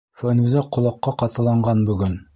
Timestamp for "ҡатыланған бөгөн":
1.23-2.23